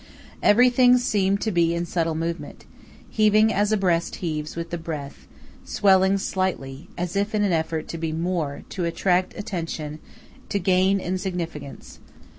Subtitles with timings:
[0.41, 2.65] Everything seemed to be in subtle movement,
[3.11, 5.27] heaving as a breast heaves with the breath;
[5.63, 9.99] swelling slightly, as if in an effort to be more, to attract attention,
[10.49, 11.99] to gain in significance.